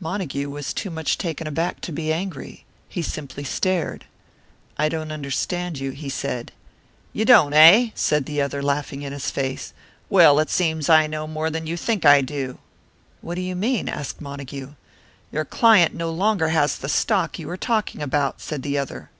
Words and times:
Montague 0.00 0.48
was 0.48 0.72
too 0.72 0.88
much 0.88 1.18
taken 1.18 1.46
aback 1.46 1.82
to 1.82 1.92
be 1.92 2.10
angry. 2.10 2.64
He 2.88 3.02
simply 3.02 3.44
stared. 3.44 4.06
"I 4.78 4.88
don't 4.88 5.12
understand 5.12 5.78
you," 5.78 5.90
he 5.90 6.08
said. 6.08 6.50
"You 7.12 7.26
don't, 7.26 7.52
eh?" 7.52 7.90
said 7.94 8.24
the 8.24 8.40
other, 8.40 8.62
laughing 8.62 9.02
in 9.02 9.12
his 9.12 9.30
face. 9.30 9.74
"Well, 10.08 10.38
it 10.38 10.48
seems 10.48 10.88
I 10.88 11.06
know 11.06 11.26
more 11.26 11.50
than 11.50 11.66
you 11.66 11.76
think 11.76 12.06
I 12.06 12.22
do." 12.22 12.56
"What 13.20 13.34
do 13.34 13.42
you 13.42 13.54
mean?" 13.54 13.86
asked 13.86 14.18
Montague. 14.18 14.72
"Your 15.30 15.44
client 15.44 15.94
no 15.94 16.10
longer 16.10 16.48
has 16.48 16.78
the 16.78 16.88
stock 16.88 17.32
that 17.32 17.40
you 17.40 17.50
are 17.50 17.58
talking 17.58 18.00
about," 18.00 18.40
said 18.40 18.62
the 18.62 18.78
other. 18.78 19.10